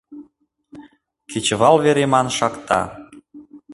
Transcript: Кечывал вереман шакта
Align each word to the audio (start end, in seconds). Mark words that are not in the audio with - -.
Кечывал 1.29 1.75
вереман 1.83 2.27
шакта 2.37 2.79